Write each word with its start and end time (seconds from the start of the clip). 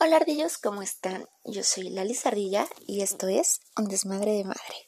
Hola 0.00 0.18
ardillos, 0.18 0.58
¿cómo 0.58 0.80
están? 0.82 1.28
Yo 1.44 1.64
soy 1.64 1.90
Lali 1.90 2.14
Sardilla 2.14 2.68
y 2.86 3.02
esto 3.02 3.26
es 3.26 3.60
Un 3.76 3.88
Desmadre 3.88 4.30
de 4.30 4.44
Madre. 4.44 4.86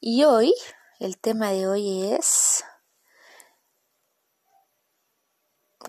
Y 0.00 0.24
hoy, 0.24 0.54
el 0.98 1.18
tema 1.18 1.50
de 1.50 1.68
hoy 1.68 2.14
es... 2.14 2.64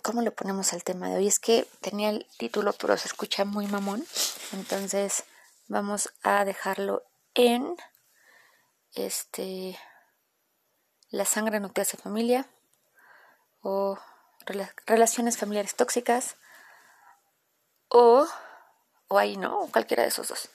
¿Cómo 0.01 0.21
le 0.21 0.31
ponemos 0.31 0.73
al 0.73 0.83
tema 0.83 1.07
de 1.07 1.15
hoy? 1.15 1.27
Es 1.27 1.39
que 1.39 1.65
tenía 1.79 2.09
el 2.09 2.27
título 2.37 2.73
pero 2.73 2.97
se 2.97 3.07
escucha 3.07 3.45
muy 3.45 3.67
mamón. 3.67 4.05
Entonces 4.51 5.23
vamos 5.69 6.09
a 6.23 6.43
dejarlo 6.43 7.03
en... 7.35 7.73
Este... 8.95 9.79
La 11.07 11.23
sangre 11.23 11.61
no 11.61 11.71
te 11.71 11.79
hace 11.79 11.95
familia. 11.95 12.49
O 13.61 13.97
relaciones 14.87 15.37
familiares 15.37 15.75
tóxicas 15.75 16.35
o, 17.93 18.27
o 19.07 19.17
ahí 19.17 19.37
no, 19.37 19.69
cualquiera 19.71 20.03
de 20.03 20.09
esos 20.09 20.27
dos. 20.27 20.49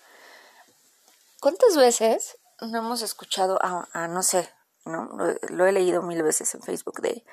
¿Cuántas 1.41 1.77
veces 1.77 2.37
no 2.60 2.79
hemos 2.79 3.01
escuchado 3.01 3.59
a, 3.62 4.09
no 4.09 4.23
sé, 4.23 4.52
no 4.84 5.09
lo, 5.48 5.66
he 5.66 5.73
leído 5.73 6.02
mil 6.02 6.23
veces 6.23 6.52
en 6.55 6.62
Facebook 6.62 7.01
de 7.01 7.24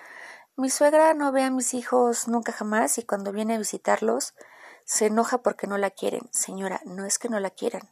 mi 0.57 0.69
suegra 0.69 1.13
no 1.13 1.31
ve 1.31 1.43
a 1.43 1.49
mis 1.49 1.73
hijos 1.73 2.27
nunca 2.27 2.51
jamás 2.51 2.97
y 2.97 3.03
cuando 3.03 3.31
viene 3.31 3.55
a 3.55 3.57
visitarlos 3.57 4.35
se 4.85 5.07
enoja 5.07 5.39
porque 5.39 5.67
no 5.67 5.77
la 5.77 5.89
quieren. 5.89 6.29
Señora, 6.31 6.79
no 6.85 7.05
es 7.05 7.17
que 7.17 7.27
no 7.27 7.39
la 7.39 7.49
quieran, 7.49 7.89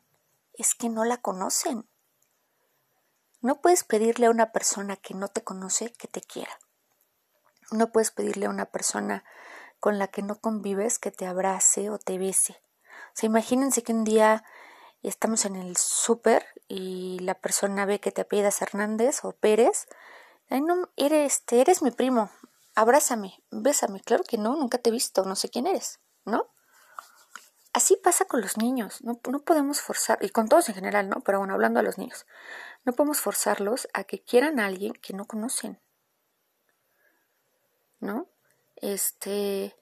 es 0.54 0.76
que 0.76 0.90
no 0.90 1.04
la 1.04 1.18
conocen. 1.18 1.90
No 3.42 3.60
puedes 3.60 3.84
pedirle 3.84 4.28
a 4.28 4.30
una 4.30 4.52
persona 4.52 4.96
que 4.96 5.16
no 5.16 5.28
te 5.28 5.44
conoce 5.44 5.92
que 5.94 6.08
te 6.08 6.22
quiera. 6.22 6.58
No 7.72 7.92
puedes 7.92 8.12
pedirle 8.12 8.46
a 8.46 8.50
una 8.50 8.66
persona 8.66 9.26
con 9.84 10.00
la 10.00 10.08
que 10.08 10.22
no 10.22 10.40
convives 10.40 10.98
que 10.98 11.12
te 11.12 11.26
abrace 11.26 11.90
o 11.90 11.98
te 11.98 12.18
bese. 12.18 12.54
O 12.54 13.16
sea, 13.16 13.28
imagínense 13.28 13.84
que 13.84 13.92
un 13.92 14.06
día 14.06 14.46
estamos 15.02 15.44
en 15.44 15.58
el 15.58 15.76
súper 15.76 16.46
y 16.70 17.20
la 17.20 17.34
persona 17.34 17.86
ve 17.86 18.00
que 18.00 18.14
te 18.14 18.22
apellidas 18.22 18.62
Hernández 18.62 19.26
o 19.26 19.34
Pérez. 19.34 19.88
Ay, 20.50 20.62
no, 20.62 20.90
eres, 20.96 21.34
este, 21.34 21.60
eres 21.60 21.82
mi 21.82 21.92
primo, 21.92 22.32
abrázame, 22.76 23.44
bésame. 23.52 24.00
Claro 24.00 24.24
que 24.24 24.38
no, 24.38 24.56
nunca 24.56 24.78
te 24.78 24.88
he 24.88 24.94
visto, 24.94 25.26
no 25.26 25.36
sé 25.36 25.50
quién 25.50 25.68
eres, 25.68 26.00
¿no? 26.24 26.48
Así 27.74 27.98
pasa 27.98 28.24
con 28.24 28.40
los 28.40 28.56
niños, 28.56 29.04
no, 29.04 29.20
no 29.30 29.42
podemos 29.42 29.82
forzar, 29.82 30.18
y 30.22 30.30
con 30.30 30.48
todos 30.48 30.70
en 30.70 30.76
general, 30.76 31.10
¿no? 31.10 31.20
Pero 31.26 31.40
bueno, 31.40 31.56
hablando 31.56 31.82
a 31.82 31.84
los 31.84 31.98
niños, 31.98 32.26
no 32.86 32.94
podemos 32.94 33.20
forzarlos 33.20 33.90
a 33.94 34.06
que 34.06 34.24
quieran 34.24 34.62
a 34.62 34.66
alguien 34.68 34.94
que 34.94 35.12
no 35.12 35.26
conocen, 35.26 35.82
¿no? 38.00 38.33
Este, 38.84 39.74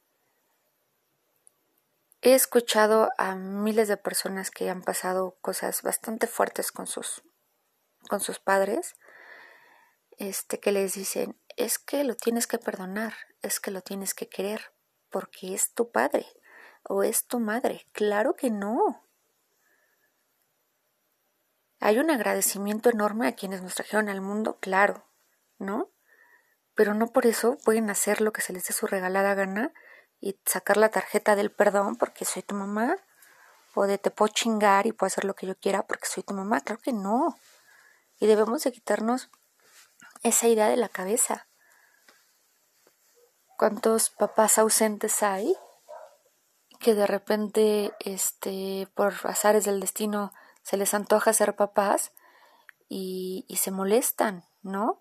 he 2.21 2.35
escuchado 2.35 3.09
a 3.17 3.33
miles 3.33 3.87
de 3.87 3.97
personas 3.97 4.51
que 4.51 4.69
han 4.69 4.83
pasado 4.83 5.39
cosas 5.41 5.81
bastante 5.81 6.27
fuertes 6.27 6.71
con 6.71 6.85
sus, 6.85 7.23
con 8.09 8.19
sus 8.19 8.37
padres, 8.37 8.93
este, 10.19 10.59
que 10.59 10.71
les 10.71 10.93
dicen, 10.93 11.35
es 11.57 11.79
que 11.79 12.03
lo 12.03 12.15
tienes 12.15 12.45
que 12.45 12.59
perdonar, 12.59 13.15
es 13.41 13.59
que 13.59 13.71
lo 13.71 13.81
tienes 13.81 14.13
que 14.13 14.29
querer, 14.29 14.71
porque 15.09 15.55
es 15.55 15.73
tu 15.73 15.91
padre 15.91 16.27
o 16.83 17.01
es 17.01 17.25
tu 17.25 17.39
madre. 17.39 17.87
Claro 17.93 18.35
que 18.35 18.51
no. 18.51 19.03
Hay 21.79 21.97
un 21.97 22.11
agradecimiento 22.11 22.91
enorme 22.91 23.27
a 23.27 23.35
quienes 23.35 23.63
nos 23.63 23.73
trajeron 23.73 24.09
al 24.09 24.21
mundo, 24.21 24.59
claro, 24.59 25.07
¿no? 25.57 25.89
Pero 26.75 26.93
no 26.93 27.07
por 27.07 27.25
eso 27.25 27.57
pueden 27.63 27.89
hacer 27.89 28.21
lo 28.21 28.31
que 28.31 28.41
se 28.41 28.53
les 28.53 28.65
dé 28.65 28.73
su 28.73 28.87
regalada 28.87 29.33
gana 29.33 29.73
y 30.19 30.39
sacar 30.45 30.77
la 30.77 30.89
tarjeta 30.89 31.35
del 31.35 31.51
perdón 31.51 31.95
porque 31.95 32.25
soy 32.25 32.43
tu 32.43 32.55
mamá, 32.55 32.97
o 33.73 33.87
de 33.87 33.97
te 33.97 34.11
puedo 34.11 34.33
chingar 34.33 34.85
y 34.85 34.91
puedo 34.91 35.07
hacer 35.07 35.25
lo 35.25 35.33
que 35.33 35.47
yo 35.47 35.57
quiera 35.57 35.83
porque 35.83 36.05
soy 36.05 36.23
tu 36.23 36.33
mamá. 36.33 36.61
Claro 36.61 36.81
que 36.81 36.93
no. 36.93 37.37
Y 38.19 38.27
debemos 38.27 38.63
de 38.63 38.71
quitarnos 38.71 39.29
esa 40.23 40.47
idea 40.47 40.69
de 40.69 40.77
la 40.77 40.89
cabeza. 40.89 41.47
¿Cuántos 43.57 44.09
papás 44.09 44.57
ausentes 44.57 45.23
hay 45.23 45.55
que 46.79 46.95
de 46.95 47.05
repente, 47.05 47.93
este, 47.99 48.87
por 48.95 49.13
azares 49.23 49.65
del 49.65 49.79
destino, 49.79 50.33
se 50.63 50.77
les 50.77 50.93
antoja 50.95 51.31
ser 51.31 51.55
papás 51.55 52.11
y, 52.89 53.45
y 53.47 53.57
se 53.57 53.69
molestan, 53.69 54.45
¿no? 54.63 55.00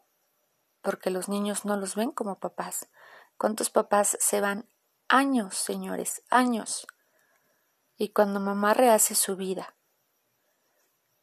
Porque 0.83 1.11
los 1.11 1.29
niños 1.29 1.65
no 1.65 1.77
los 1.77 1.95
ven 1.95 2.11
como 2.11 2.39
papás. 2.39 2.89
¿Cuántos 3.37 3.71
papás 3.71 4.17
se 4.21 4.41
van 4.41 4.69
años, 5.09 5.55
señores, 5.57 6.23
años? 6.31 6.87
Y 7.97 8.11
cuando 8.11 8.41
mamá 8.41 8.75
rehace 8.75 9.15
su 9.15 9.37
vida 9.37 9.77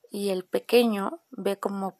y 0.09 0.29
el 0.29 0.46
pequeño 0.46 1.23
ve 1.31 1.59
como 1.59 2.00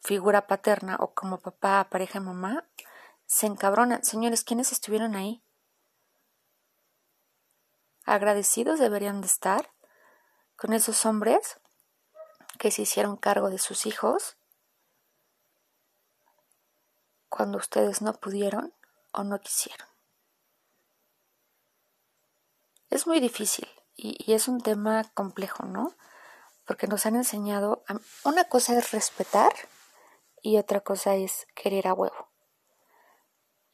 figura 0.00 0.46
paterna 0.46 0.96
o 1.00 1.14
como 1.14 1.38
papá, 1.40 1.88
pareja, 1.90 2.20
mamá, 2.20 2.68
se 3.26 3.46
encabronan. 3.46 4.02
Señores, 4.02 4.44
¿quiénes 4.44 4.72
estuvieron 4.72 5.14
ahí? 5.14 5.42
Agradecidos 8.04 8.80
deberían 8.80 9.20
de 9.20 9.28
estar 9.28 9.72
con 10.56 10.72
esos 10.72 11.06
hombres 11.06 11.60
que 12.58 12.70
se 12.70 12.82
hicieron 12.82 13.16
cargo 13.16 13.50
de 13.50 13.58
sus 13.58 13.86
hijos 13.86 14.36
cuando 17.30 17.58
ustedes 17.58 18.02
no 18.02 18.12
pudieron 18.12 18.74
o 19.12 19.24
no 19.24 19.40
quisieron. 19.40 19.88
Es 22.90 23.06
muy 23.06 23.20
difícil 23.20 23.68
y, 23.94 24.32
es 24.32 24.48
un 24.48 24.60
tema 24.60 25.04
complejo, 25.14 25.64
¿no? 25.64 25.94
Porque 26.66 26.88
nos 26.88 27.06
han 27.06 27.16
enseñado, 27.16 27.84
una 28.24 28.44
cosa 28.44 28.76
es 28.76 28.90
respetar 28.90 29.52
y 30.42 30.58
otra 30.58 30.80
cosa 30.80 31.14
es 31.14 31.46
querer 31.54 31.86
a 31.86 31.94
huevo. 31.94 32.28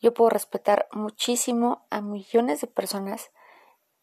Yo 0.00 0.12
puedo 0.12 0.31
respetar 0.31 0.87
muchísimo 0.93 1.87
a 1.91 2.00
millones 2.03 2.61
de 2.61 2.67
personas 2.67 3.31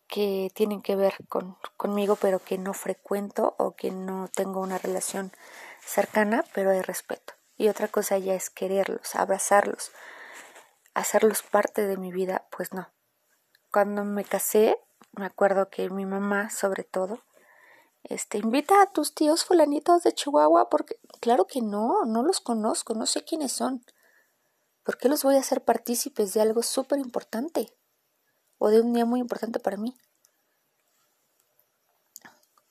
que 0.08 0.52
tienen 0.53 0.81
que 0.81 0.96
ver 0.96 1.16
con, 1.30 1.58
conmigo, 1.78 2.16
pero 2.16 2.40
que 2.40 2.58
no 2.58 2.74
frecuento 2.74 3.56
o 3.59 3.75
que 3.75 3.91
no 3.91 4.28
tengo 4.30 4.59
una 4.59 4.80
relación 4.80 5.31
cercana, 5.85 6.44
pero 6.53 6.72
hay 6.72 6.81
respeto 6.81 7.34
y 7.63 7.69
otra 7.69 7.88
cosa 7.88 8.18
ya 8.18 8.35
es 8.35 8.50
quererlos, 8.50 9.16
abrazarlos, 9.16 9.94
hacerlos 10.94 11.44
parte 11.44 11.88
de 11.88 11.96
mi 11.96 12.12
vida, 12.12 12.46
pues 12.51 12.74
no. 12.74 12.91
Cuando 13.72 14.03
me 14.03 14.25
casé, 14.25 14.78
me 15.13 15.25
acuerdo 15.25 15.69
que 15.69 15.90
mi 15.90 16.06
mamá, 16.06 16.50
sobre 16.50 16.84
todo, 16.84 17.23
este, 18.03 18.38
invita 18.38 18.81
a 18.81 18.91
tus 18.91 19.16
tíos 19.16 19.46
fulanitos 19.46 20.03
de 20.03 20.12
Chihuahua 20.12 20.69
porque, 20.69 21.00
claro 21.22 21.47
que 21.47 21.62
no, 21.62 22.03
no 22.03 22.22
los 22.22 22.41
conozco, 22.41 22.96
no 22.96 23.06
sé 23.06 23.23
quiénes 23.23 23.53
son. 23.53 23.85
¿Por 24.84 24.97
qué 24.97 25.07
los 25.07 25.23
voy 25.23 25.38
a 25.38 25.40
hacer 25.40 25.63
partícipes 25.63 26.34
de 26.34 26.41
algo 26.41 26.63
súper 26.63 27.00
importante? 27.00 27.73
O 28.57 28.72
de 28.72 28.81
un 28.81 28.91
día 28.91 29.06
muy 29.06 29.22
importante 29.22 29.62
para 29.62 29.78
mí. 29.78 29.96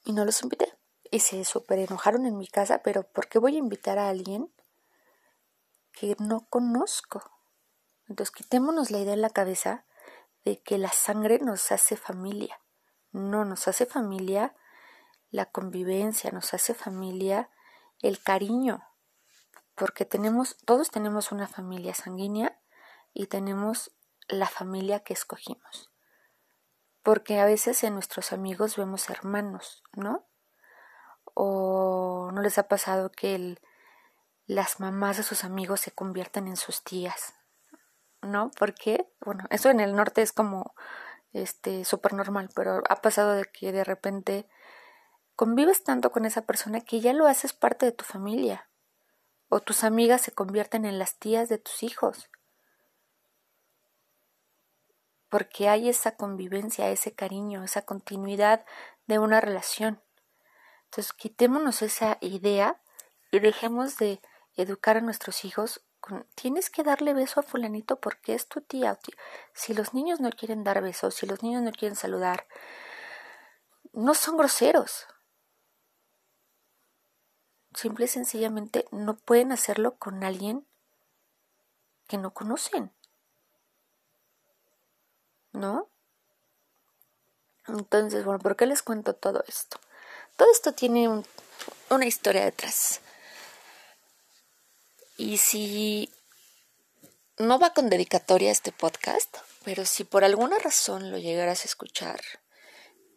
Y 0.04 0.12
no 0.12 0.26
los 0.26 0.42
invité. 0.42 0.70
Y 1.10 1.20
se 1.20 1.46
súper 1.46 1.78
enojaron 1.78 2.26
en 2.26 2.36
mi 2.36 2.46
casa, 2.46 2.82
pero 2.82 3.04
¿por 3.04 3.28
qué 3.28 3.38
voy 3.38 3.56
a 3.56 3.60
invitar 3.60 3.98
a 3.98 4.10
alguien 4.10 4.52
que 5.92 6.16
no 6.18 6.46
conozco. 6.48 7.22
Entonces 8.08 8.34
quitémonos 8.34 8.90
la 8.90 8.98
idea 8.98 9.14
en 9.14 9.22
la 9.22 9.30
cabeza 9.30 9.84
de 10.44 10.60
que 10.60 10.78
la 10.78 10.90
sangre 10.90 11.38
nos 11.38 11.70
hace 11.72 11.96
familia. 11.96 12.60
No, 13.12 13.44
nos 13.44 13.68
hace 13.68 13.86
familia 13.86 14.54
la 15.30 15.46
convivencia, 15.46 16.30
nos 16.30 16.52
hace 16.54 16.74
familia 16.74 17.50
el 18.00 18.22
cariño, 18.22 18.82
porque 19.74 20.04
tenemos, 20.04 20.56
todos 20.64 20.90
tenemos 20.90 21.32
una 21.32 21.46
familia 21.46 21.94
sanguínea 21.94 22.60
y 23.14 23.26
tenemos 23.26 23.92
la 24.28 24.46
familia 24.46 25.00
que 25.00 25.14
escogimos. 25.14 25.90
Porque 27.02 27.40
a 27.40 27.44
veces 27.46 27.82
en 27.84 27.94
nuestros 27.94 28.32
amigos 28.32 28.76
vemos 28.76 29.08
hermanos, 29.10 29.82
¿no? 29.92 30.26
O 31.34 32.30
no 32.32 32.42
les 32.42 32.58
ha 32.58 32.68
pasado 32.68 33.10
que 33.10 33.34
el, 33.34 33.60
las 34.46 34.80
mamás 34.80 35.16
de 35.16 35.22
sus 35.22 35.44
amigos 35.44 35.80
se 35.80 35.92
convierten 35.92 36.48
en 36.48 36.56
sus 36.56 36.82
tías, 36.82 37.34
¿no? 38.20 38.50
Porque, 38.58 39.06
bueno, 39.20 39.44
eso 39.50 39.70
en 39.70 39.80
el 39.80 39.94
norte 39.94 40.22
es 40.22 40.32
como, 40.32 40.74
este, 41.32 41.84
súper 41.84 42.12
normal, 42.12 42.50
pero 42.54 42.82
ha 42.88 42.96
pasado 42.96 43.32
de 43.32 43.44
que 43.44 43.72
de 43.72 43.84
repente 43.84 44.48
convives 45.36 45.84
tanto 45.84 46.12
con 46.12 46.24
esa 46.24 46.42
persona 46.42 46.80
que 46.80 47.00
ya 47.00 47.12
lo 47.12 47.26
haces 47.26 47.52
parte 47.52 47.86
de 47.86 47.92
tu 47.92 48.04
familia, 48.04 48.68
o 49.48 49.60
tus 49.60 49.84
amigas 49.84 50.22
se 50.22 50.32
convierten 50.32 50.84
en 50.84 50.98
las 50.98 51.18
tías 51.18 51.48
de 51.48 51.58
tus 51.58 51.82
hijos, 51.82 52.30
porque 55.28 55.68
hay 55.68 55.88
esa 55.88 56.16
convivencia, 56.16 56.90
ese 56.90 57.14
cariño, 57.14 57.64
esa 57.64 57.82
continuidad 57.82 58.66
de 59.06 59.18
una 59.18 59.40
relación. 59.40 60.02
Entonces, 60.84 61.14
quitémonos 61.14 61.80
esa 61.80 62.18
idea 62.20 62.82
y 63.30 63.38
dejemos 63.38 63.96
de 63.96 64.20
educar 64.56 64.96
a 64.96 65.00
nuestros 65.00 65.44
hijos 65.44 65.82
con, 66.00 66.26
tienes 66.34 66.68
que 66.68 66.82
darle 66.82 67.14
beso 67.14 67.40
a 67.40 67.42
fulanito 67.42 68.00
porque 68.00 68.34
es 68.34 68.46
tu 68.46 68.60
tía. 68.60 68.98
Si 69.54 69.72
los 69.74 69.94
niños 69.94 70.20
no 70.20 70.30
quieren 70.30 70.64
dar 70.64 70.82
besos, 70.82 71.14
si 71.14 71.26
los 71.26 71.42
niños 71.42 71.62
no 71.62 71.70
quieren 71.72 71.96
saludar, 71.96 72.46
no 73.92 74.14
son 74.14 74.36
groseros. 74.36 75.06
Simple 77.74 78.04
y 78.04 78.08
sencillamente 78.08 78.86
no 78.90 79.16
pueden 79.16 79.52
hacerlo 79.52 79.96
con 79.96 80.24
alguien 80.24 80.66
que 82.06 82.18
no 82.18 82.34
conocen. 82.34 82.92
¿No? 85.52 85.88
Entonces, 87.68 88.24
bueno, 88.24 88.40
¿por 88.40 88.56
qué 88.56 88.66
les 88.66 88.82
cuento 88.82 89.14
todo 89.14 89.44
esto? 89.46 89.78
Todo 90.36 90.50
esto 90.50 90.72
tiene 90.72 91.08
una 91.90 92.06
historia 92.06 92.44
detrás. 92.44 93.00
Y 95.16 95.36
si 95.38 96.10
no 97.38 97.58
va 97.58 97.74
con 97.74 97.90
dedicatoria 97.90 98.50
este 98.50 98.72
podcast, 98.72 99.36
pero 99.64 99.84
si 99.84 100.04
por 100.04 100.24
alguna 100.24 100.58
razón 100.58 101.10
lo 101.10 101.18
llegaras 101.18 101.62
a 101.62 101.68
escuchar, 101.68 102.20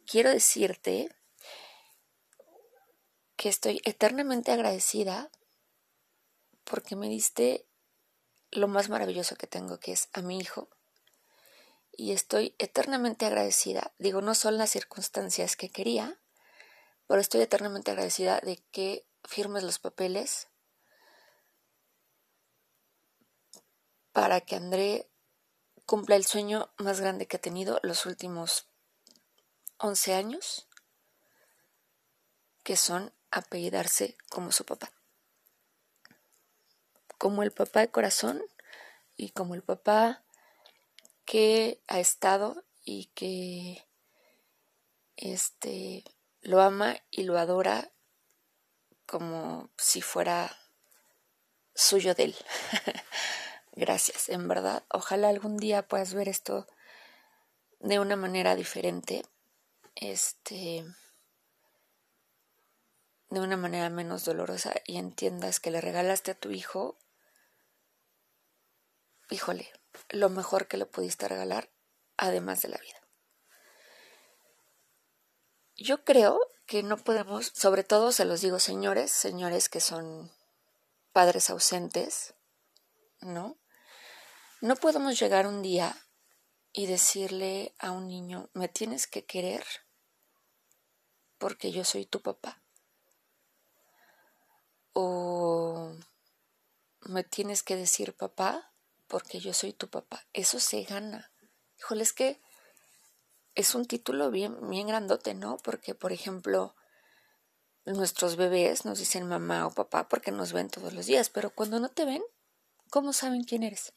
quiero 0.05 0.29
decirte 0.29 1.09
que 3.35 3.49
estoy 3.49 3.81
eternamente 3.85 4.51
agradecida 4.51 5.29
porque 6.63 6.95
me 6.95 7.07
diste 7.07 7.65
lo 8.51 8.67
más 8.67 8.89
maravilloso 8.89 9.35
que 9.35 9.47
tengo, 9.47 9.79
que 9.79 9.91
es 9.91 10.09
a 10.13 10.21
mi 10.21 10.39
hijo. 10.39 10.69
Y 11.91 12.11
estoy 12.11 12.55
eternamente 12.57 13.25
agradecida. 13.25 13.93
Digo, 13.99 14.21
no 14.21 14.35
son 14.35 14.57
las 14.57 14.71
circunstancias 14.71 15.55
que 15.55 15.69
quería, 15.69 16.19
pero 17.07 17.21
estoy 17.21 17.41
eternamente 17.41 17.91
agradecida 17.91 18.41
de 18.41 18.57
que 18.71 19.05
firmes 19.23 19.63
los 19.63 19.79
papeles 19.79 20.47
para 24.15 24.39
que 24.39 24.55
André 24.55 25.09
cumpla 25.85 26.15
el 26.15 26.25
sueño 26.25 26.71
más 26.77 27.01
grande 27.01 27.27
que 27.27 27.35
ha 27.35 27.41
tenido 27.41 27.81
los 27.83 28.05
últimos 28.05 28.69
11 29.77 30.13
años, 30.13 30.69
que 32.63 32.77
son 32.77 33.13
apellidarse 33.29 34.15
como 34.29 34.53
su 34.53 34.63
papá. 34.65 34.89
Como 37.17 37.43
el 37.43 37.51
papá 37.51 37.81
de 37.81 37.91
corazón 37.91 38.41
y 39.17 39.31
como 39.31 39.53
el 39.53 39.63
papá 39.63 40.23
que 41.25 41.83
ha 41.87 41.99
estado 41.99 42.63
y 42.85 43.07
que 43.15 43.85
este 45.17 46.05
lo 46.39 46.61
ama 46.61 46.95
y 47.11 47.23
lo 47.23 47.37
adora 47.37 47.91
como 49.05 49.69
si 49.77 50.01
fuera 50.01 50.57
suyo 51.73 52.15
de 52.15 52.23
él. 52.23 52.35
Gracias, 53.75 54.29
en 54.29 54.47
verdad. 54.47 54.83
Ojalá 54.89 55.29
algún 55.29 55.57
día 55.57 55.87
puedas 55.87 56.13
ver 56.13 56.29
esto 56.29 56.65
de 57.79 57.99
una 57.99 58.15
manera 58.15 58.55
diferente. 58.55 59.23
Este 59.95 60.85
de 63.29 63.39
una 63.41 63.57
manera 63.57 63.89
menos 63.89 64.23
dolorosa 64.23 64.73
y 64.85 64.97
entiendas 64.97 65.59
que 65.59 65.71
le 65.71 65.81
regalaste 65.81 66.31
a 66.31 66.35
tu 66.35 66.51
hijo, 66.51 66.97
híjole, 69.29 69.69
lo 70.09 70.29
mejor 70.29 70.67
que 70.67 70.77
le 70.77 70.85
pudiste 70.85 71.27
regalar, 71.27 71.69
además 72.15 72.61
de 72.61 72.69
la 72.69 72.77
vida. 72.77 73.01
Yo 75.75 76.05
creo 76.05 76.39
que 76.65 76.81
no 76.81 76.95
podemos, 76.97 77.51
sobre 77.53 77.83
todo 77.83 78.13
se 78.13 78.23
los 78.23 78.39
digo 78.39 78.59
señores, 78.59 79.11
señores 79.11 79.67
que 79.67 79.81
son 79.81 80.31
padres 81.11 81.49
ausentes, 81.49 82.35
¿no? 83.19 83.57
No 84.61 84.75
podemos 84.75 85.19
llegar 85.19 85.47
un 85.47 85.61
día 85.61 85.95
y 86.71 86.87
decirle 86.87 87.75
a 87.79 87.91
un 87.91 88.07
niño, 88.07 88.49
me 88.53 88.67
tienes 88.67 89.07
que 89.07 89.25
querer 89.25 89.65
porque 91.37 91.71
yo 91.71 91.83
soy 91.83 92.05
tu 92.05 92.21
papá. 92.21 92.61
O 94.93 95.93
me 97.01 97.23
tienes 97.23 97.63
que 97.63 97.75
decir 97.75 98.15
papá 98.15 98.73
porque 99.07 99.39
yo 99.39 99.53
soy 99.53 99.73
tu 99.73 99.89
papá. 99.89 100.25
Eso 100.33 100.59
se 100.59 100.83
gana. 100.83 101.31
Híjole, 101.77 102.03
es 102.03 102.13
que 102.13 102.41
es 103.55 103.75
un 103.75 103.85
título 103.85 104.31
bien, 104.31 104.69
bien 104.69 104.87
grandote, 104.87 105.33
¿no? 105.33 105.57
Porque, 105.57 105.95
por 105.95 106.11
ejemplo, 106.11 106.75
nuestros 107.85 108.35
bebés 108.35 108.85
nos 108.85 108.99
dicen 108.99 109.27
mamá 109.27 109.67
o 109.67 109.71
papá 109.71 110.07
porque 110.07 110.31
nos 110.31 110.53
ven 110.53 110.69
todos 110.69 110.93
los 110.93 111.05
días, 111.05 111.29
pero 111.29 111.51
cuando 111.51 111.79
no 111.79 111.89
te 111.89 112.05
ven, 112.05 112.23
¿cómo 112.89 113.13
saben 113.13 113.43
quién 113.43 113.63
eres? 113.63 113.93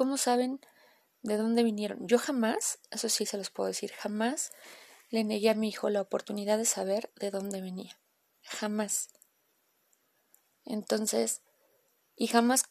¿Cómo 0.00 0.16
saben 0.16 0.62
de 1.20 1.36
dónde 1.36 1.62
vinieron? 1.62 2.08
Yo 2.08 2.18
jamás, 2.18 2.78
eso 2.90 3.10
sí 3.10 3.26
se 3.26 3.36
los 3.36 3.50
puedo 3.50 3.66
decir, 3.66 3.92
jamás 3.92 4.50
le 5.10 5.24
negué 5.24 5.50
a 5.50 5.54
mi 5.54 5.68
hijo 5.68 5.90
la 5.90 6.00
oportunidad 6.00 6.56
de 6.56 6.64
saber 6.64 7.12
de 7.16 7.30
dónde 7.30 7.60
venía. 7.60 8.00
Jamás. 8.40 9.10
Entonces, 10.64 11.42
y 12.16 12.28
jamás 12.28 12.64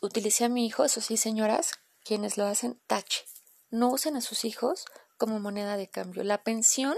utilicé 0.00 0.46
a 0.46 0.48
mi 0.48 0.64
hijo, 0.64 0.82
eso 0.86 1.02
sí, 1.02 1.18
señoras, 1.18 1.72
quienes 2.04 2.38
lo 2.38 2.46
hacen, 2.46 2.80
tache. 2.86 3.26
No 3.68 3.90
usen 3.90 4.16
a 4.16 4.22
sus 4.22 4.46
hijos 4.46 4.86
como 5.18 5.40
moneda 5.40 5.76
de 5.76 5.90
cambio. 5.90 6.24
La 6.24 6.42
pensión 6.42 6.96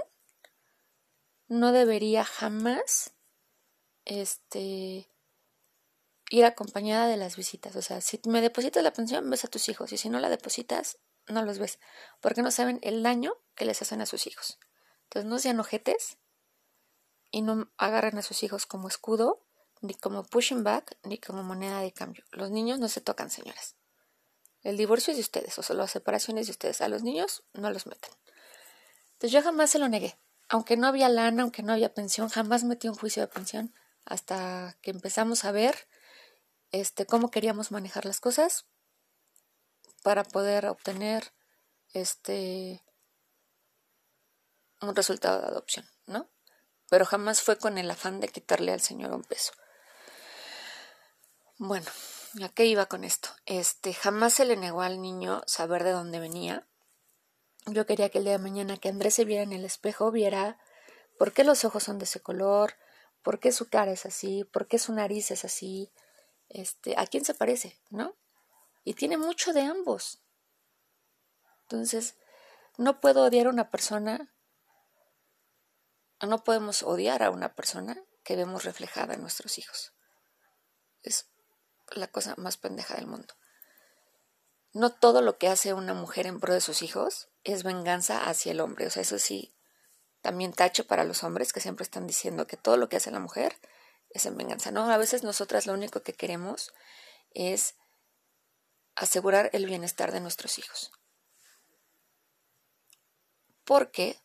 no 1.49 1.73
debería 1.73 2.23
jamás 2.23 3.13
este 4.05 5.09
ir 6.35 6.45
acompañada 6.45 7.07
de 7.07 7.17
las 7.17 7.37
visitas. 7.37 7.77
O 7.77 7.83
sea, 7.83 8.01
si 8.01 8.21
me 8.27 8.41
depositas 8.41 8.83
la 8.83 8.93
pensión, 8.93 9.31
ves 9.31 9.45
a 9.45 9.49
tus 9.49 9.69
hijos. 9.69 9.93
Y 9.93 9.97
si 9.97 10.09
no 10.09 10.19
la 10.19 10.29
depositas, 10.29 10.99
no 11.29 11.43
los 11.45 11.59
ves. 11.59 11.79
Porque 12.21 12.43
no 12.43 12.51
saben 12.51 12.81
el 12.83 13.03
daño 13.03 13.35
que 13.55 13.65
les 13.65 13.81
hacen 13.83 14.01
a 14.01 14.07
sus 14.07 14.27
hijos. 14.27 14.59
Entonces 15.05 15.31
no 15.31 15.39
sean 15.39 15.61
ojetes 15.61 16.19
y 17.31 17.43
no 17.43 17.71
agarren 17.79 18.19
a 18.19 18.23
sus 18.23 18.43
hijos 18.43 18.67
como 18.67 18.89
escudo, 18.89 19.45
ni 19.81 19.95
como 19.95 20.25
pushing 20.25 20.65
back, 20.65 20.97
ni 21.05 21.19
como 21.19 21.45
moneda 21.45 21.81
de 21.81 21.93
cambio. 21.93 22.25
Los 22.33 22.51
niños 22.51 22.81
no 22.81 22.89
se 22.89 23.01
tocan, 23.01 23.31
señoras. 23.31 23.77
El 24.63 24.77
divorcio 24.77 25.13
es 25.13 25.19
de 25.19 25.23
ustedes, 25.23 25.59
o 25.59 25.63
sea, 25.63 25.77
la 25.77 25.87
separación 25.87 26.39
es 26.39 26.47
de 26.47 26.53
ustedes. 26.53 26.81
A 26.81 26.89
los 26.89 27.03
niños 27.03 27.45
no 27.53 27.71
los 27.71 27.87
meten. 27.87 28.11
Entonces 29.13 29.31
yo 29.31 29.43
jamás 29.43 29.71
se 29.71 29.79
lo 29.79 29.89
negué. 29.89 30.19
Aunque 30.49 30.77
no 30.77 30.89
había 30.89 31.09
lana, 31.09 31.43
aunque 31.43 31.63
no 31.63 31.73
había 31.73 31.95
pensión, 31.95 32.29
jamás 32.29 32.65
metí 32.65 32.89
un 32.89 32.95
juicio 32.95 33.23
de 33.23 33.29
pensión 33.29 33.73
hasta 34.05 34.77
que 34.83 34.91
empezamos 34.91 35.45
a 35.45 35.53
ver 35.53 35.77
este, 36.81 37.07
cómo 37.07 37.31
queríamos 37.31 37.71
manejar 37.71 38.05
las 38.05 38.19
cosas 38.19 38.67
para 40.03 40.25
poder 40.25 40.67
obtener 40.67 41.33
este, 41.93 42.85
un 44.81 44.97
resultado 44.97 45.41
de 45.41 45.47
adopción, 45.47 45.89
¿no? 46.07 46.29
Pero 46.91 47.07
jamás 47.07 47.43
fue 47.43 47.59
con 47.59 47.79
el 47.79 47.89
afán 47.91 48.19
de 48.19 48.29
quitarle 48.29 48.73
al 48.73 48.81
Señor 48.81 49.13
un 49.13 49.23
peso. 49.23 49.53
Bueno, 51.59 51.87
¿a 52.43 52.49
qué 52.49 52.67
iba 52.67 52.87
con 52.87 53.05
esto? 53.05 53.29
Este, 53.47 53.95
jamás 53.95 54.35
se 54.35 54.45
le 54.45 54.57
negó 54.57 54.83
al 54.83 55.01
niño 55.01 55.43
saber 55.47 55.85
de 55.85 55.93
dónde 55.93 56.19
venía. 56.19 56.67
Yo 57.67 57.87
quería 57.87 58.09
que 58.09 58.19
el 58.19 58.25
día 58.25 58.35
de 58.35 58.39
mañana 58.43 58.79
que 58.79 58.89
Andrés 58.89 59.15
se 59.15 59.25
viera 59.25 59.45
en 59.45 59.53
el 59.53 59.65
espejo, 59.65 60.11
viera 60.11 60.59
por 61.21 61.33
qué 61.33 61.45
los 61.45 61.65
ojos 61.65 61.85
son 61.85 61.99
de 61.99 62.05
ese 62.05 62.21
color, 62.21 62.75
por 63.23 63.39
qué 63.39 63.53
su 63.53 63.69
cara 63.69 63.93
es 63.93 64.05
así, 64.07 64.43
por 64.43 64.67
qué 64.67 64.81
su 64.81 64.93
nariz 64.93 65.31
es 65.31 65.45
así, 65.45 65.93
este, 66.55 66.95
¿a 66.97 67.07
quién 67.07 67.25
se 67.25 67.35
parece? 67.35 67.79
¿No? 67.91 68.17
Y 68.85 68.95
tiene 68.95 69.19
mucho 69.19 69.53
de 69.53 69.63
ambos. 69.63 70.21
Entonces, 71.63 72.17
no 72.79 73.01
puedo 73.01 73.25
odiar 73.25 73.49
a 73.49 73.51
una 73.51 73.71
persona, 73.71 74.33
no 76.23 76.45
podemos 76.45 76.83
odiar 76.83 77.23
a 77.23 77.31
una 77.31 77.55
persona 77.55 78.01
que 78.23 78.37
vemos 78.37 78.65
reflejada 78.65 79.15
en 79.15 79.21
nuestros 79.21 79.59
hijos. 79.59 79.93
Es 81.03 81.29
la 81.95 82.07
cosa 82.07 82.35
más 82.37 82.57
pendeja 82.57 82.95
del 82.95 83.07
mundo. 83.07 83.35
No 84.73 84.93
todo 84.93 85.23
lo 85.23 85.39
que 85.39 85.49
hace 85.49 85.73
una 85.75 85.95
mujer 85.95 86.27
en 86.27 86.41
pro 86.41 86.55
de 86.55 86.61
sus 86.61 86.83
hijos 86.83 87.29
es 87.43 87.63
venganza 87.63 88.29
hacia 88.29 88.53
el 88.53 88.61
hombre. 88.61 88.87
O 88.87 88.91
sea, 88.91 89.03
eso 89.03 89.19
sí, 89.19 89.55
también 90.21 90.53
tacho 90.53 90.87
para 90.87 91.05
los 91.05 91.25
hombres 91.25 91.53
que 91.53 91.61
siempre 91.61 91.83
están 91.83 92.07
diciendo 92.07 92.47
que 92.47 92.57
todo 92.57 92.77
lo 92.77 92.89
que 92.89 92.97
hace 92.97 93.11
la 93.11 93.21
mujer 93.21 93.57
es 94.15 94.25
en 94.25 94.37
venganza. 94.37 94.71
No, 94.71 94.91
a 94.91 94.97
veces 94.97 95.23
nosotras 95.23 95.67
lo 95.67 95.75
único 95.75 96.03
que 96.03 96.15
queremos 96.15 96.73
es 97.33 97.75
asegurar 98.95 99.51
el 99.53 99.67
bienestar 99.67 100.13
de 100.13 100.21
nuestros 100.21 100.59
hijos. 100.59 100.93
Porque 103.65 104.19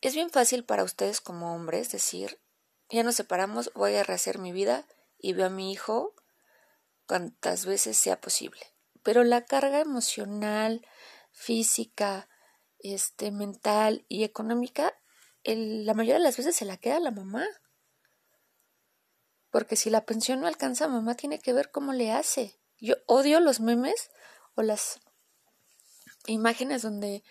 es 0.00 0.14
bien 0.14 0.30
fácil 0.30 0.64
para 0.64 0.84
ustedes 0.84 1.20
como 1.20 1.54
hombres 1.54 1.92
decir, 1.92 2.40
ya 2.88 3.02
nos 3.02 3.14
separamos, 3.14 3.70
voy 3.74 3.94
a 3.94 4.02
rehacer 4.02 4.38
mi 4.38 4.52
vida 4.52 4.86
y 5.18 5.34
veo 5.34 5.46
a 5.46 5.50
mi 5.50 5.70
hijo 5.70 6.14
cuantas 7.06 7.66
veces 7.66 7.98
sea 7.98 8.20
posible. 8.20 8.60
Pero 9.02 9.22
la 9.22 9.44
carga 9.44 9.80
emocional, 9.80 10.86
física, 11.30 12.28
este, 12.78 13.30
mental 13.30 14.04
y 14.08 14.24
económica, 14.24 14.94
la 15.44 15.94
mayoría 15.94 16.14
de 16.14 16.24
las 16.24 16.36
veces 16.36 16.56
se 16.56 16.64
la 16.64 16.76
queda 16.76 17.00
la 17.00 17.10
mamá. 17.10 17.46
Porque 19.52 19.76
si 19.76 19.90
la 19.90 20.06
pensión 20.06 20.40
no 20.40 20.46
alcanza, 20.48 20.88
mamá 20.88 21.14
tiene 21.14 21.38
que 21.38 21.52
ver 21.52 21.70
cómo 21.70 21.92
le 21.92 22.10
hace. 22.10 22.58
Yo 22.80 22.94
odio 23.06 23.38
los 23.38 23.60
memes 23.60 24.10
o 24.54 24.62
las 24.62 25.00
imágenes 26.26 26.80
donde 26.80 27.22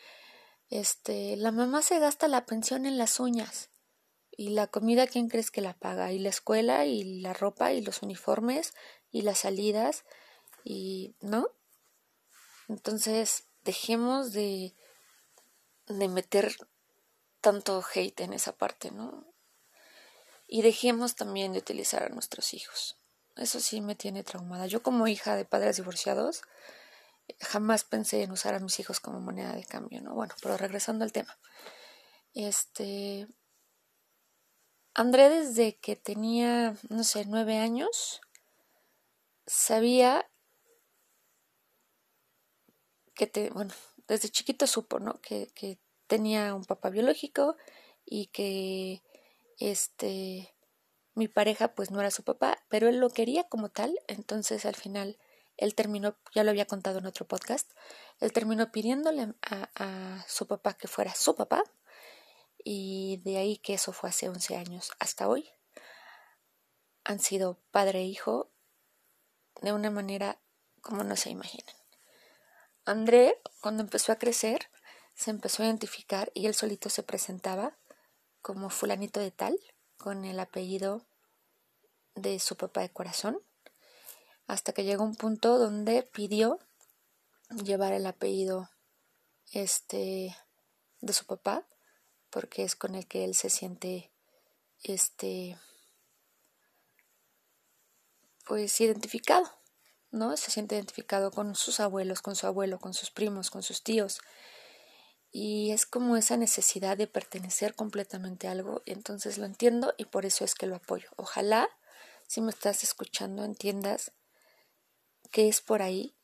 este, 0.70 1.36
la 1.36 1.51
mamá 1.51 1.82
se 1.82 1.98
gasta 1.98 2.28
la 2.28 2.46
pensión 2.46 2.86
en 2.86 3.00
las 3.00 3.20
uñas. 3.20 3.72
¿Y 4.30 4.50
la 4.50 4.68
comida 4.68 5.08
quién 5.08 5.30
crees 5.30 5.50
que 5.50 5.62
la 5.62 5.74
paga? 5.74 6.13
Y 6.13 6.20
la 6.20 6.30
escuela, 6.30 6.86
y 6.86 7.22
la 7.22 7.34
ropa, 7.34 7.74
y 7.74 7.82
los 7.82 8.04
uniformes, 8.04 8.75
y 9.10 9.24
las 9.24 9.40
salidas, 9.40 10.06
y 10.63 11.16
¿no? 11.22 11.50
Entonces, 12.70 13.46
dejemos 13.63 14.32
de, 14.32 14.75
de 15.88 16.08
meter 16.08 16.56
tanto 17.42 17.84
hate 17.94 18.22
en 18.22 18.34
esa 18.34 18.56
parte, 18.56 18.92
¿no? 18.92 19.31
Y 20.53 20.63
dejemos 20.63 21.15
también 21.15 21.53
de 21.53 21.60
utilizar 21.60 22.03
a 22.03 22.10
nuestros 22.10 22.53
hijos. 22.53 22.98
Eso 23.38 23.62
sí 23.62 23.79
me 23.79 23.96
tiene 23.96 24.22
traumada. 24.22 24.67
Yo 24.67 24.84
como 24.84 25.08
hija 25.08 25.38
de 25.38 25.46
padres 25.46 25.77
divorciados, 25.77 26.41
jamás 27.39 27.86
pensé 27.86 28.22
en 28.24 28.31
usar 28.31 28.53
a 28.55 28.60
mis 28.60 28.77
hijos 28.81 29.00
como 29.00 29.22
moneda 29.22 29.53
de 29.53 29.63
cambio, 29.63 30.01
¿no? 30.01 30.13
Bueno, 30.13 30.36
pero 30.41 30.58
regresando 30.58 31.05
al 31.05 31.13
tema. 31.13 31.39
Este, 32.34 33.29
André 34.93 35.29
desde 35.29 35.77
que 35.77 35.96
tenía, 35.96 36.75
no 36.89 37.05
sé, 37.05 37.24
nueve 37.27 37.58
años, 37.58 38.20
sabía 39.48 40.29
que, 43.15 43.25
te, 43.25 43.51
bueno, 43.51 43.74
desde 44.05 44.27
chiquito 44.27 44.67
supo, 44.67 45.00
¿no? 45.00 45.22
Que, 45.22 45.48
que 45.55 45.79
tenía 46.08 46.53
un 46.53 46.65
papá 46.65 46.89
biológico 46.89 47.55
y 48.03 48.27
que, 48.27 49.01
este, 49.62 50.53
mi 51.13 51.27
pareja 51.27 51.75
pues 51.75 51.91
no 51.91 52.00
era 52.00 52.12
su 52.12 52.24
papá, 52.24 52.58
pero 52.70 52.88
él 52.89 52.98
lo 52.98 53.10
quería 53.10 53.44
como 53.46 53.70
tal, 53.70 53.98
entonces 54.08 54.65
al 54.65 54.75
final 54.75 55.18
él 55.58 55.75
terminó, 55.75 56.18
ya 56.34 56.44
lo 56.44 56.50
había 56.50 56.65
contado 56.65 57.00
en 57.00 57.06
otro 57.06 57.27
podcast, 57.27 57.72
él 58.20 58.34
terminó 58.34 58.72
pidiéndole 58.72 59.34
a, 59.44 60.25
su 60.27 60.48
papá 60.48 60.74
que 60.74 60.88
fuera 60.88 61.13
su 61.13 61.36
papá 61.36 61.63
y 62.63 63.22
de 63.24 63.38
ahí 63.38 63.58
que 63.58 63.75
eso 63.75 63.94
fue 63.94 64.10
hace 64.10 64.30
11 64.30 64.56
años 64.56 64.91
hasta 65.00 65.27
hoy. 65.27 65.50
Han 67.03 67.20
sido 67.20 67.60
padre 67.72 68.00
e 68.00 68.06
hijo 68.06 68.51
de 69.62 69.74
una 69.74 69.91
manera 69.91 70.39
como 70.82 71.03
no 71.03 71.15
se 71.15 71.30
imaginan. 71.30 71.75
André, 72.86 73.39
cuando 73.62 73.84
empezó 73.84 74.12
a 74.12 74.18
crecer, 74.18 74.70
se 75.13 75.30
empezó 75.30 75.62
a 75.62 75.68
identificar 75.68 76.32
y 76.34 76.48
él 76.48 76.56
solito 76.56 76.89
se 76.89 77.03
presentaba 77.03 77.77
como 78.42 78.70
fulanito 78.70 79.20
de 79.20 79.32
tal, 79.32 79.60
con 79.98 80.26
el 80.26 80.40
apellido 80.40 81.06
de 82.16 82.40
su 82.40 82.56
papá 82.56 82.82
de 82.82 82.90
corazón, 82.90 83.40
hasta 84.48 84.74
que 84.74 84.84
llegó 84.84 85.04
un 85.04 85.16
punto 85.16 85.58
donde 85.58 86.04
pidió 86.04 86.60
llevar 87.64 87.94
el 87.94 88.06
apellido 88.06 88.70
este 89.52 90.36
de 91.02 91.14
su 91.14 91.26
papá 91.26 91.66
porque 92.32 92.64
es 92.64 92.76
con 92.76 92.96
el 92.96 93.06
que 93.08 93.26
él 93.26 93.36
se 93.36 93.50
siente 93.50 94.10
este 94.84 95.60
pues 98.46 98.82
identificado, 98.82 99.50
¿no? 100.10 100.36
Se 100.36 100.50
siente 100.50 100.76
identificado 100.76 101.32
con 101.32 101.56
sus 101.56 101.80
abuelos, 101.80 102.22
con 102.22 102.36
su 102.36 102.48
abuelo, 102.48 102.80
con 102.80 102.94
sus 102.94 103.12
primos, 103.12 103.52
con 103.52 103.64
sus 103.64 103.84
tíos. 103.84 104.20
Y 105.32 105.72
es 105.72 105.86
como 105.86 106.18
esa 106.18 106.36
necesidad 106.36 106.98
de 106.98 107.08
pertenecer 107.08 107.74
completamente 107.74 108.48
a 108.48 108.52
algo, 108.52 108.82
entonces 108.86 109.38
lo 109.38 109.46
entiendo 109.46 109.94
y 109.98 110.06
por 110.06 110.26
eso 110.26 110.44
es 110.44 110.56
que 110.56 110.68
lo 110.68 110.76
apoyo. 110.76 111.10
Ojalá, 111.16 111.70
si 112.28 112.42
me 112.42 112.52
estás 112.52 112.84
escuchando, 112.84 113.46
entiendas 113.46 114.12
que 115.32 115.48
es 115.48 115.62
por 115.62 115.82
ahí 115.82 116.16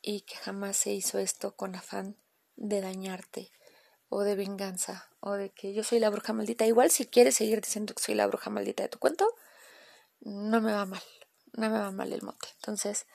y 0.00 0.20
que 0.20 0.36
jamás 0.36 0.76
se 0.76 0.92
hizo 0.92 1.18
esto 1.18 1.56
con 1.56 1.74
afán 1.74 2.16
de 2.56 2.80
dañarte 2.80 3.50
o 4.08 4.22
de 4.22 4.36
venganza 4.36 5.10
o 5.18 5.32
de 5.32 5.50
que 5.50 5.74
yo 5.74 5.82
soy 5.82 5.98
la 5.98 6.10
bruja 6.10 6.32
maldita. 6.32 6.66
Igual 6.66 6.90
si 6.90 7.06
quieres 7.06 7.34
seguir 7.34 7.60
diciendo 7.60 7.94
que 7.94 8.02
soy 8.02 8.14
la 8.14 8.28
bruja 8.28 8.50
maldita 8.50 8.84
de 8.84 8.88
tu 8.88 9.00
cuento, 9.00 9.26
no 10.20 10.60
me 10.60 10.72
va 10.72 10.86
mal, 10.86 11.02
no 11.54 11.68
me 11.70 11.78
va 11.78 11.90
mal 11.90 12.12
el 12.12 12.22
mote. 12.22 12.46
Entonces, 12.56 13.06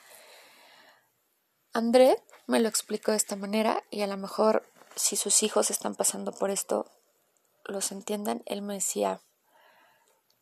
André 1.72 2.22
me 2.48 2.60
lo 2.60 2.68
explicó 2.68 3.12
de 3.12 3.18
esta 3.18 3.36
manera 3.36 3.84
y 3.90 4.02
a 4.02 4.08
lo 4.08 4.18
mejor 4.18 4.68
si 4.96 5.16
sus 5.16 5.44
hijos 5.44 5.72
están 5.72 5.96
pasando 5.96 6.32
por 6.32 6.50
esto, 6.52 6.90
los 7.66 7.92
entiendan. 7.92 8.44
Él 8.46 8.62
me 8.62 8.76
decía 8.76 9.22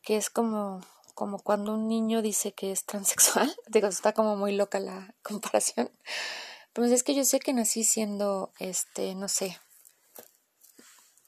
que 0.02 0.16
es 0.16 0.30
como, 0.30 0.80
como 1.14 1.38
cuando 1.38 1.74
un 1.74 1.88
niño 1.88 2.22
dice 2.22 2.52
que 2.52 2.72
es 2.72 2.84
transexual. 2.84 3.54
Digo, 3.66 3.88
está 3.88 4.12
como 4.12 4.36
muy 4.36 4.52
loca 4.52 4.80
la 4.80 5.14
comparación. 5.22 5.90
Pero 6.72 6.86
es 6.86 7.02
que 7.02 7.14
yo 7.14 7.24
sé 7.24 7.40
que 7.40 7.52
nací 7.52 7.84
siendo, 7.84 8.52
este, 8.58 9.14
no 9.14 9.28
sé, 9.28 9.58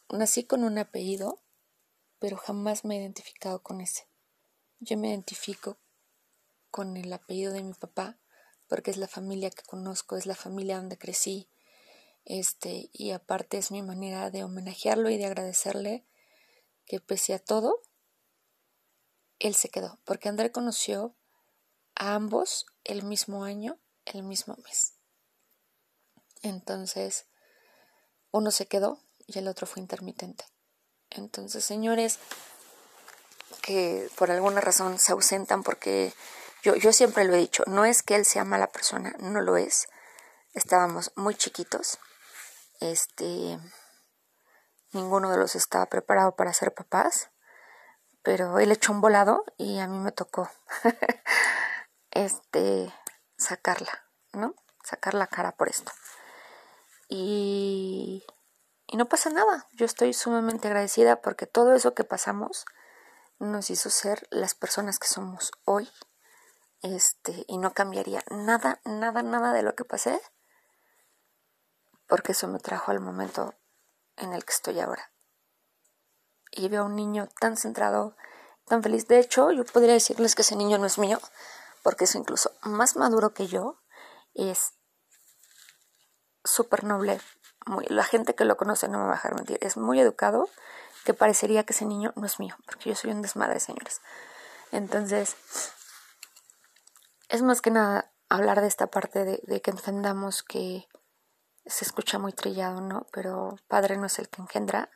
nací 0.09 0.45
con 0.45 0.65
un 0.65 0.79
apellido, 0.79 1.41
pero 2.19 2.37
jamás 2.37 2.85
me 2.85 2.97
he 2.97 3.01
identificado 3.01 3.63
con 3.63 3.81
ese. 3.81 4.07
Yo 4.79 4.97
me 4.97 5.09
identifico 5.09 5.79
con 6.71 6.97
el 6.97 7.13
apellido 7.13 7.53
de 7.53 7.63
mi 7.63 7.75
papá, 7.75 8.19
porque 8.69 8.91
es 8.91 8.97
la 8.97 9.09
familia 9.09 9.51
que 9.51 9.63
conozco, 9.63 10.17
es 10.17 10.27
la 10.27 10.37
familia 10.37 10.77
donde 10.77 10.99
crecí, 10.99 11.49
este, 12.25 12.91
y 12.93 13.11
aparte 13.13 13.59
es 13.59 13.71
mi 13.71 13.83
manera 13.83 14.31
de 14.31 14.45
homenajearlo 14.45 15.11
y 15.11 15.19
de 15.19 15.27
agradecerle 15.27 16.07
que 16.87 17.01
pese 17.01 17.35
a 17.35 17.39
todo, 17.39 17.81
él 19.39 19.55
se 19.55 19.69
quedó, 19.69 19.99
porque 20.05 20.29
André 20.29 20.53
conoció 20.53 21.17
a 21.95 22.15
ambos 22.15 22.67
el 22.85 23.03
mismo 23.03 23.45
año, 23.45 23.79
el 24.05 24.23
mismo 24.23 24.57
mes. 24.65 24.95
Entonces, 26.43 27.27
uno 28.31 28.51
se 28.51 28.67
quedó 28.67 29.01
y 29.27 29.39
el 29.39 29.49
otro 29.49 29.67
fue 29.67 29.81
intermitente. 29.81 30.45
Entonces, 31.11 31.65
señores 31.65 32.19
que 33.61 34.09
por 34.17 34.31
alguna 34.31 34.61
razón 34.61 34.99
se 34.99 35.13
ausentan 35.13 35.63
porque 35.63 36.15
yo, 36.63 36.77
yo 36.77 36.93
siempre 36.93 37.25
lo 37.25 37.35
he 37.35 37.39
dicho, 37.39 37.65
no 37.67 37.85
es 37.85 38.03
que 38.03 38.15
él 38.15 38.25
sea 38.25 38.45
mala 38.45 38.69
persona, 38.69 39.15
no 39.19 39.41
lo 39.41 39.57
es. 39.57 39.89
Estábamos 40.55 41.13
muy 41.17 41.35
chiquitos. 41.35 41.99
Este 42.81 43.59
ninguno 44.93 45.31
de 45.31 45.37
los 45.37 45.55
estaba 45.55 45.87
preparado 45.87 46.35
para 46.35 46.53
ser 46.53 46.75
papás, 46.75 47.31
pero 48.23 48.59
él 48.59 48.73
echó 48.73 48.93
un 48.93 49.01
volado 49.01 49.45
y 49.57 49.79
a 49.79 49.87
mí 49.87 49.99
me 49.99 50.13
tocó 50.13 50.51
este 52.11 52.93
sacarla, 53.37 54.07
¿no? 54.33 54.55
Sacar 54.83 55.15
la 55.15 55.27
cara 55.27 55.53
por 55.53 55.69
esto. 55.69 55.93
Y 57.09 58.25
y 58.93 58.97
no 58.97 59.07
pasa 59.07 59.31
nada. 59.31 59.69
Yo 59.73 59.87
estoy 59.87 60.13
sumamente 60.13 60.67
agradecida 60.67 61.23
porque 61.23 61.47
todo 61.47 61.75
eso 61.75 61.95
que 61.95 62.03
pasamos 62.03 62.65
nos 63.39 63.71
hizo 63.71 63.89
ser 63.89 64.27
las 64.31 64.55
personas 64.55 64.99
que 64.99 65.07
somos 65.07 65.53
hoy. 65.65 65.89
Este, 66.83 67.45
y 67.47 67.59
no 67.59 67.73
cambiaría 67.73 68.25
nada, 68.31 68.81
nada, 68.85 69.23
nada 69.23 69.53
de 69.53 69.63
lo 69.63 69.77
que 69.77 69.85
pasé. 69.85 70.21
Porque 72.11 72.33
eso 72.33 72.47
me 72.49 72.59
trajo 72.59 72.91
al 72.91 73.01
momento 73.01 73.55
en 74.17 74.35
el 74.35 74.45
que 74.45 74.53
estoy 74.53 74.81
ahora. 74.81 75.11
Y 76.51 76.69
veo 76.69 76.83
a 76.83 76.87
un 76.87 76.97
niño 76.97 77.29
tan 77.41 77.57
centrado, 77.57 78.17
tan 78.67 78.83
feliz. 78.83 79.09
De 79.09 79.19
hecho, 79.19 79.53
yo 79.53 79.65
podría 79.65 79.95
decirles 79.95 80.35
que 80.35 80.43
ese 80.43 80.57
niño 80.57 80.77
no 80.77 80.85
es 80.85 80.99
mío, 80.99 81.19
porque 81.83 82.05
es 82.05 82.15
incluso 82.15 82.53
más 82.63 82.97
maduro 82.97 83.33
que 83.33 83.47
yo. 83.47 83.81
Es 84.35 84.75
súper 86.45 86.85
noble, 86.85 87.21
la 87.89 88.05
gente 88.05 88.35
que 88.35 88.45
lo 88.45 88.57
conoce 88.57 88.89
no 88.89 88.99
me 88.99 89.05
va 89.05 89.11
a 89.13 89.15
dejar 89.15 89.35
mentir, 89.35 89.59
es 89.61 89.77
muy 89.77 90.01
educado, 90.01 90.49
que 91.05 91.15
parecería 91.15 91.65
que 91.65 91.73
ese 91.73 91.85
niño 91.85 92.13
no 92.17 92.27
es 92.27 92.39
mío, 92.39 92.57
porque 92.67 92.91
yo 92.91 92.97
soy 92.97 93.11
un 93.11 93.23
desmadre, 93.23 93.61
señores. 93.61 94.01
Entonces, 94.73 95.37
es 97.29 97.43
más 97.43 97.61
que 97.61 97.71
nada 97.71 98.13
hablar 98.29 98.61
de 98.61 98.67
esta 98.67 98.89
parte 98.89 99.25
de, 99.25 99.41
de 99.45 99.61
que 99.61 99.71
entendamos 99.71 100.43
que 100.43 100.89
se 101.67 101.85
escucha 101.85 102.19
muy 102.19 102.33
trillado, 102.33 102.81
¿no? 102.81 103.07
Pero 103.13 103.57
padre 103.69 103.97
no 103.97 104.07
es 104.07 104.19
el 104.19 104.29
que 104.29 104.43
engendra, 104.43 104.91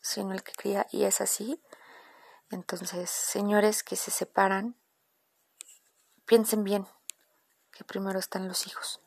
sino 0.00 0.32
el 0.32 0.42
que 0.42 0.52
cría, 0.52 0.86
y 0.90 1.04
es 1.04 1.20
así. 1.20 1.62
Entonces, 2.50 3.10
señores 3.10 3.82
que 3.82 3.96
se 3.96 4.10
separan, 4.10 4.76
piensen 6.26 6.64
bien 6.64 6.86
que 7.72 7.84
primero 7.84 8.18
están 8.18 8.48
los 8.48 8.66
hijos 8.66 9.00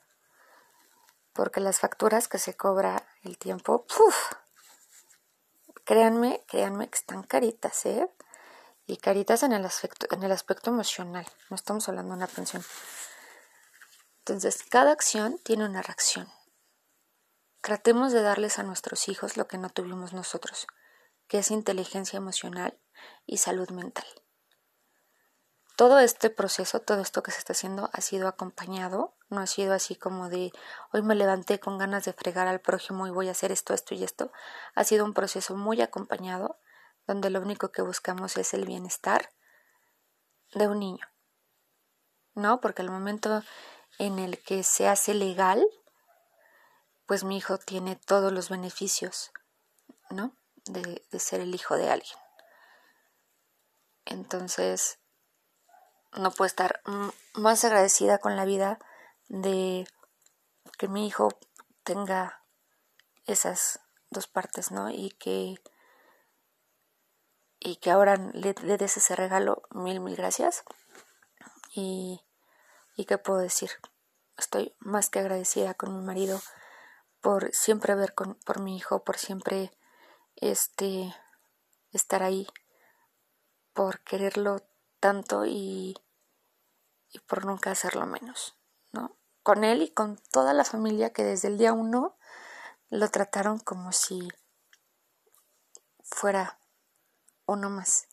porque 1.37 1.59
las 1.59 1.79
facturas 1.79 2.27
que 2.27 2.39
se 2.39 2.55
cobra 2.55 3.07
el 3.21 3.37
tiempo, 3.37 3.85
¡puf! 3.85 4.33
créanme, 5.85 6.43
créanme 6.47 6.89
que 6.89 6.97
están 6.97 7.21
caritas, 7.21 7.85
¿eh? 7.85 8.09
Y 8.87 8.97
caritas 8.97 9.43
en 9.43 9.53
el 9.53 9.63
aspecto, 9.63 10.07
en 10.09 10.23
el 10.23 10.31
aspecto 10.31 10.71
emocional, 10.71 11.27
no 11.51 11.55
estamos 11.55 11.87
hablando 11.87 12.13
de 12.13 12.17
una 12.17 12.27
pensión. 12.27 12.63
Entonces, 14.19 14.63
cada 14.63 14.91
acción 14.91 15.37
tiene 15.43 15.65
una 15.65 15.83
reacción. 15.83 16.27
Tratemos 17.67 18.13
de 18.13 18.21
darles 18.21 18.59
a 18.59 18.63
nuestros 18.63 19.09
hijos 19.09 19.35
lo 19.35 19.49
que 19.49 19.57
no 19.57 19.69
tuvimos 19.69 20.13
nosotros, 20.13 20.67
que 21.27 21.39
es 21.39 21.51
inteligencia 21.51 22.15
emocional 22.15 22.79
y 23.25 23.39
salud 23.39 23.69
mental. 23.71 24.05
todo 25.75 25.99
este 25.99 26.29
proceso, 26.29 26.79
todo 26.79 27.01
esto 27.01 27.23
que 27.23 27.31
se 27.31 27.39
está 27.39 27.51
haciendo 27.51 27.89
ha 27.91 27.99
sido 27.99 28.29
acompañado, 28.29 29.17
no 29.27 29.41
ha 29.41 29.47
sido 29.47 29.73
así 29.73 29.97
como 29.97 30.29
de 30.29 30.53
hoy 30.93 31.01
me 31.01 31.13
levanté 31.13 31.59
con 31.59 31.77
ganas 31.77 32.05
de 32.05 32.13
fregar 32.13 32.47
al 32.47 32.61
prójimo 32.61 33.05
y 33.05 33.11
voy 33.11 33.27
a 33.27 33.31
hacer 33.31 33.51
esto, 33.51 33.73
esto 33.73 33.95
y 33.95 34.05
esto. 34.05 34.31
Ha 34.73 34.85
sido 34.85 35.03
un 35.03 35.13
proceso 35.13 35.57
muy 35.57 35.81
acompañado 35.81 36.61
donde 37.05 37.29
lo 37.29 37.41
único 37.41 37.73
que 37.73 37.81
buscamos 37.81 38.37
es 38.37 38.53
el 38.53 38.63
bienestar 38.63 39.33
de 40.53 40.69
un 40.69 40.79
niño. 40.79 41.05
¿No? 42.33 42.61
Porque 42.61 42.81
el 42.81 42.91
momento 42.91 43.43
en 43.99 44.19
el 44.19 44.41
que 44.41 44.63
se 44.63 44.87
hace 44.87 45.13
legal, 45.13 45.67
pues 47.07 47.23
mi 47.23 47.37
hijo 47.37 47.57
tiene 47.57 47.95
todos 47.95 48.31
los 48.31 48.49
beneficios, 48.49 49.31
¿no? 50.09 50.35
De, 50.65 51.01
ser 51.17 51.39
el 51.39 51.55
hijo 51.55 51.75
de 51.75 51.89
alguien. 51.89 52.19
Entonces, 54.05 54.99
no 56.11 56.31
puedo 56.31 56.47
estar 56.47 56.81
más 57.33 57.63
agradecida 57.63 58.19
con 58.19 58.35
la 58.35 58.45
vida 58.45 58.77
de 59.29 59.87
que 60.77 60.87
mi 60.89 61.07
hijo 61.07 61.29
tenga 61.83 62.43
esas 63.25 63.79
dos 64.09 64.27
partes, 64.27 64.71
¿no? 64.71 64.89
Y 64.91 65.11
que 65.11 65.59
y 67.59 67.77
que 67.77 67.89
ahora 67.89 68.17
le, 68.17 68.53
des 68.53 68.97
ese 68.97 69.15
regalo, 69.15 69.63
mil, 69.71 69.99
mil 69.99 70.15
gracias. 70.15 70.63
Y, 71.73 72.21
y 72.95 73.05
qué 73.05 73.17
puedo 73.17 73.39
decir, 73.39 73.71
estoy 74.37 74.75
más 74.79 75.09
que 75.09 75.19
agradecida 75.19 75.73
con 75.73 75.97
mi 75.97 76.05
marido 76.05 76.39
por 77.27 77.53
siempre 77.53 77.93
ver 77.93 78.13
con, 78.13 78.35
por 78.45 78.61
mi 78.61 78.77
hijo, 78.77 79.03
por 79.03 79.17
siempre 79.17 79.77
este 80.37 81.13
estar 81.91 82.23
ahí, 82.23 82.47
por 83.73 83.99
quererlo 83.99 84.65
tanto 85.01 85.45
y, 85.45 85.97
y 87.09 87.19
por 87.27 87.45
nunca 87.45 87.69
hacerlo 87.71 88.05
menos, 88.05 88.55
¿no? 88.93 89.17
Con 89.43 89.65
él 89.65 89.81
y 89.81 89.89
con 89.89 90.17
toda 90.31 90.53
la 90.53 90.63
familia 90.63 91.11
que 91.11 91.25
desde 91.25 91.49
el 91.49 91.57
día 91.57 91.73
uno 91.73 92.17
lo 92.87 93.09
trataron 93.09 93.59
como 93.59 93.91
si 93.91 94.29
fuera 96.03 96.61
uno 97.45 97.69
más. 97.69 98.07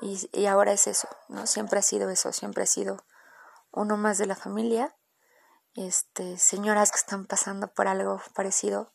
Y, 0.00 0.30
y 0.32 0.46
ahora 0.46 0.72
es 0.72 0.86
eso, 0.86 1.08
¿no? 1.28 1.46
Siempre 1.46 1.80
ha 1.80 1.82
sido 1.82 2.08
eso, 2.08 2.32
siempre 2.32 2.62
ha 2.62 2.66
sido 2.66 3.04
uno 3.70 3.98
más 3.98 4.16
de 4.16 4.24
la 4.24 4.34
familia. 4.34 4.96
Este, 5.74 6.36
señoras 6.38 6.90
que 6.90 6.98
están 6.98 7.26
pasando 7.26 7.68
por 7.68 7.86
algo 7.86 8.20
parecido, 8.34 8.92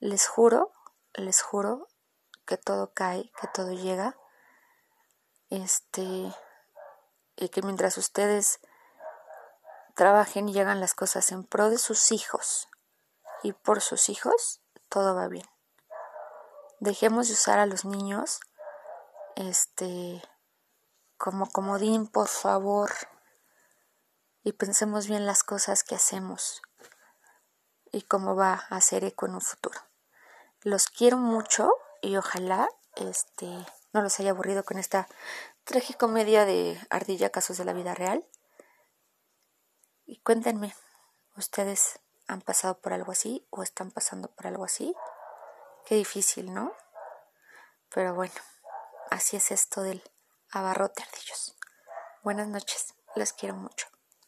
les 0.00 0.26
juro, 0.26 0.72
les 1.14 1.42
juro 1.42 1.88
que 2.46 2.56
todo 2.56 2.92
cae, 2.92 3.30
que 3.40 3.48
todo 3.48 3.72
llega. 3.72 4.16
Este, 5.50 6.34
y 7.36 7.48
que 7.48 7.62
mientras 7.62 7.98
ustedes 7.98 8.60
trabajen 9.94 10.48
y 10.48 10.58
hagan 10.58 10.80
las 10.80 10.94
cosas 10.94 11.30
en 11.32 11.44
pro 11.44 11.70
de 11.70 11.78
sus 11.78 12.12
hijos 12.12 12.68
y 13.42 13.52
por 13.52 13.80
sus 13.80 14.08
hijos, 14.08 14.62
todo 14.88 15.14
va 15.14 15.28
bien. 15.28 15.46
Dejemos 16.80 17.28
de 17.28 17.34
usar 17.34 17.58
a 17.58 17.66
los 17.66 17.84
niños 17.84 18.40
este 19.36 20.22
como 21.16 21.48
comodín, 21.50 22.08
por 22.08 22.28
favor, 22.28 22.90
y 24.44 24.52
pensemos 24.52 25.06
bien 25.06 25.26
las 25.26 25.44
cosas 25.44 25.84
que 25.84 25.94
hacemos 25.94 26.62
y 27.90 28.02
cómo 28.02 28.34
va 28.34 28.66
a 28.70 28.80
ser 28.80 29.04
eco 29.04 29.26
en 29.26 29.34
un 29.34 29.40
futuro. 29.40 29.78
Los 30.62 30.88
quiero 30.88 31.16
mucho 31.18 31.72
y 32.00 32.16
ojalá 32.16 32.68
este 32.96 33.46
no 33.92 34.00
los 34.02 34.18
haya 34.18 34.30
aburrido 34.30 34.64
con 34.64 34.78
esta 34.78 35.06
tragicomedia 35.64 36.44
de 36.44 36.80
Ardilla 36.90 37.30
Casos 37.30 37.58
de 37.58 37.64
la 37.64 37.72
Vida 37.72 37.94
Real. 37.94 38.26
Y 40.06 40.18
cuéntenme, 40.20 40.74
¿ustedes 41.36 42.00
han 42.26 42.40
pasado 42.40 42.78
por 42.78 42.92
algo 42.92 43.12
así 43.12 43.46
o 43.50 43.62
están 43.62 43.90
pasando 43.90 44.28
por 44.28 44.46
algo 44.46 44.64
así? 44.64 44.94
Qué 45.86 45.94
difícil, 45.96 46.52
¿no? 46.52 46.74
Pero 47.94 48.14
bueno, 48.14 48.34
así 49.10 49.36
es 49.36 49.50
esto 49.50 49.82
del 49.82 50.02
abarrote 50.50 51.02
ardillos. 51.02 51.54
Buenas 52.22 52.48
noches, 52.48 52.94
les 53.14 53.32
quiero 53.32 53.54
mucho. 53.54 53.88